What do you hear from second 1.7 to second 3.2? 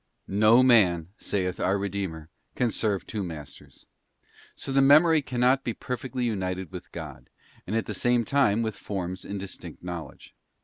Redeemer, 'can serve